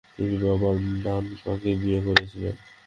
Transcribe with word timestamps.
তিনি 0.13 0.35
বারবারা 0.43 0.79
ডানকানকে 1.03 1.69
বিয়ে 1.81 1.99
করেছিলেন। 2.07 2.55